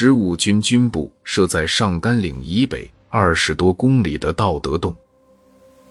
[0.00, 4.94] 十五军军部设在上甘岭以北二十多公里的道德洞。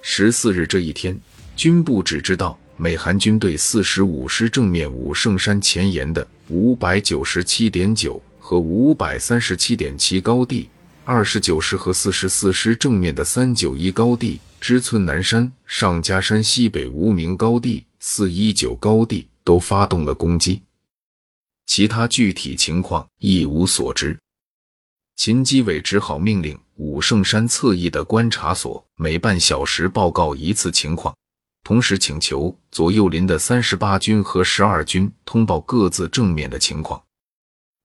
[0.00, 1.14] 十四日这一天，
[1.54, 10.70] 军部只知道美韩军队四十五师正面武圣山前沿的五百九十七点九和五百三十七点七高地，
[11.04, 20.62] 二十九师和四十四师正面的三九一高地、知村南山、上加山西北无名高地、四一九高地都发动了攻击。
[21.70, 24.18] 其他具体情况一无所知，
[25.14, 31.16] 秦基伟只好命令武圣山侧翼的观察所每半小时报告一次情况，
[31.62, 37.00] 同时请求左右邻的三十八军和十二军通报各自正面的情况。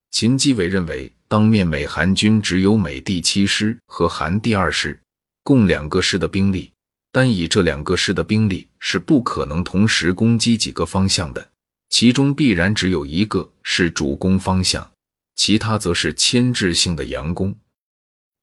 [0.10, 5.00] 秦基伟认为，当面美韩军只有美第七师和韩第二师，
[5.44, 6.72] 共两个师的兵力，
[7.12, 11.52] 单以这两个师的兵力是不可能同时攻击几个方向的。
[11.90, 14.92] 其中必然只有一个是主攻方向，
[15.36, 17.56] 其他则是牵制性的佯攻。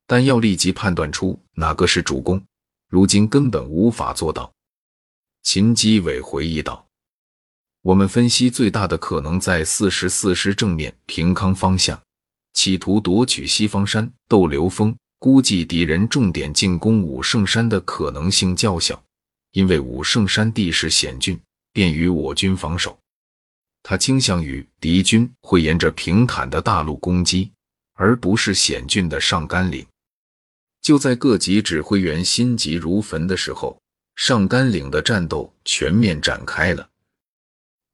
[0.07, 2.43] 但要立即判断出哪个是主攻，
[2.89, 4.53] 如今根本无法做到。
[5.43, 6.87] 秦基伟回忆道
[7.83, 12.01] ：“我们分析最大的可能在四十四师正面平康方向，
[12.53, 14.95] 企图夺取西方山斗流峰。
[15.19, 19.01] 估计敌人重点进攻武圣山的可能性较小，
[19.53, 21.41] 因为武圣山地势险峻，
[21.73, 22.99] 便于我军防守。”
[23.83, 27.51] 他倾向于敌军会沿着平坦的大路攻击，
[27.95, 29.87] 而不是险峻的上甘岭。
[30.81, 33.81] 就在各级指挥员心急如焚的时候，
[34.17, 36.89] 上甘岭的战斗全面展开了。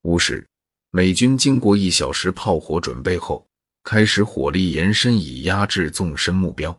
[0.02, 0.46] 五时，
[0.90, 3.46] 美军经过一小时炮火准备后，
[3.82, 6.78] 开始火力延伸，以压制纵深目标。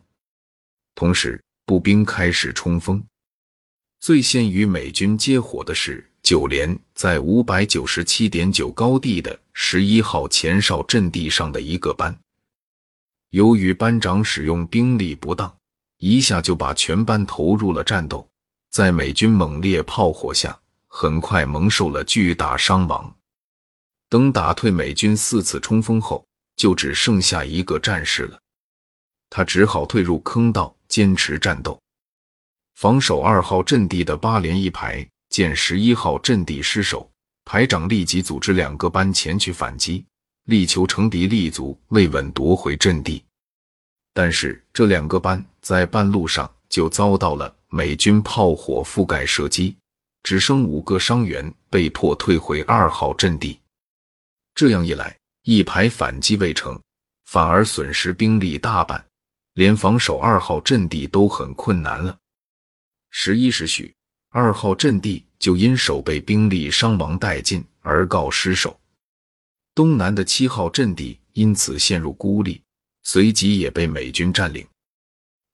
[0.94, 3.04] 同时，步兵开始冲锋。
[4.00, 6.09] 最先与美军接火的是。
[6.22, 12.16] 九连在五百九十七点九高地的十一号前哨阵地上的一个班，
[13.30, 15.52] 由于班长使用兵力不当，
[15.98, 18.28] 一下就把全班投入了战斗，
[18.70, 23.12] 在美军猛烈炮火下，很快蒙受了巨大伤亡。
[24.08, 26.24] 等打退美军四次冲锋后，
[26.56, 28.38] 就只剩下一个战士了，
[29.30, 31.80] 他只好退入坑道，坚持战斗，
[32.74, 35.08] 防守二号阵地的八连一排。
[35.30, 37.08] 见十一号阵地失守，
[37.44, 40.04] 排长立即组织两个班前去反击，
[40.46, 43.24] 力求成敌立足，未稳夺回阵地。
[44.12, 49.76] 但是这两个班在半路上就遭到了美军炮火覆盖射击，
[50.24, 53.58] 只剩五个伤员，被迫退回二号阵地。
[54.56, 56.78] 这样一来，一排反击未成，
[57.26, 59.06] 反而损失兵力大半，
[59.54, 62.18] 连防守二号阵地都很困难了。
[63.10, 63.94] 十一时许。
[64.32, 68.78] 二号阵地就因守备兵力伤亡殆尽而告失守，
[69.74, 72.62] 东南的七号阵地因此陷入孤立，
[73.02, 74.64] 随即也被美军占领。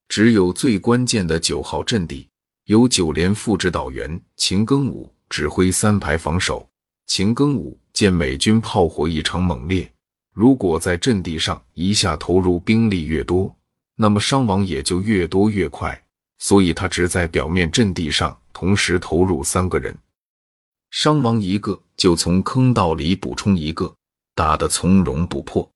[0.09, 2.29] 只有最关键的九号阵地
[2.67, 6.69] 由九连副指导员秦庚武指挥三排防守。
[7.07, 9.91] 秦庚武见美军炮火异常猛烈，
[10.35, 13.57] 如果在阵地上一下投入兵力越多，
[13.95, 16.05] 那么伤亡也就越多越快，
[16.39, 18.39] 所以他只在表面阵地上。
[18.53, 19.95] 同时投入三个人，
[20.91, 23.95] 伤亡一个就从坑道里补充一个，
[24.35, 25.71] 打得从容不迫。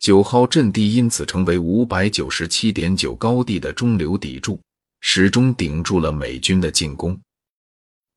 [0.00, 4.60] 九号阵地因此成为五百九十七点九高地的中流砥柱，
[5.02, 7.16] 始终顶住了美军的进攻。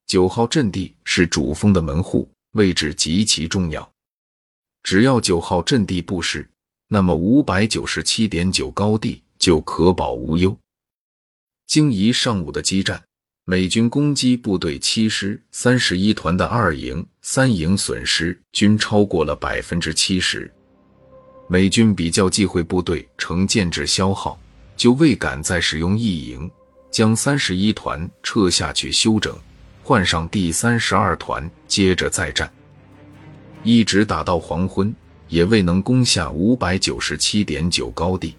[0.08, 3.88] 九号阵地是主峰的门户，位置极其重要。
[4.82, 6.50] 只要九号阵地不失，
[6.88, 10.58] 那么五百九十七点九高地就可保无忧。
[11.68, 13.04] 经一上午的激战。
[13.44, 20.52] 美军攻击部队七师三十一团的二营、三营损失均超过了百分之七十。
[21.50, 24.40] 美军比较忌讳部队成建制消耗，
[24.76, 26.50] 就未敢再使用一营，
[26.90, 29.34] 将三十一团撤下去休整，
[29.84, 32.52] 换上第三十二团，接着再战，
[33.64, 34.94] 一直打到黄昏，
[35.30, 38.36] 也未能攻下五百九十七点九高地。